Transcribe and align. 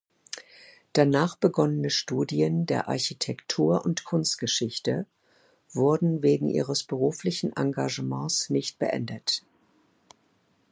Danach 0.93 1.35
begonnene 1.35 1.91
Studien 1.91 2.65
der 2.65 2.87
Architektur 2.87 3.85
und 3.85 4.03
Kunstgeschichte 4.03 5.05
wurden 5.73 6.23
wegen 6.23 6.49
ihres 6.49 6.83
beruflichen 6.83 7.55
Engagements 7.55 8.49
nicht 8.49 8.79
beendet. 8.79 9.43